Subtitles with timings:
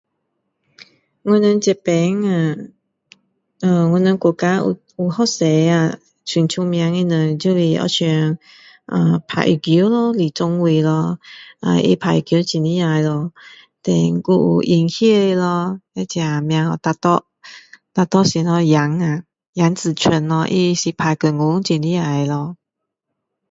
[1.21, 2.55] 我们这边啊
[3.59, 8.39] 呃我们国家有很多啊很出名的人就很像
[9.27, 11.19] 打羽球咯李宗伟呀
[11.59, 11.69] 他
[11.99, 13.31] 打羽球很厉害咯
[13.83, 17.23] 还有演戏的咯那个名叫什么
[17.93, 19.23] Dato 什么 Dato 什么杨啊
[19.53, 22.57] 杨紫琼咯他是打功夫很厉害的咯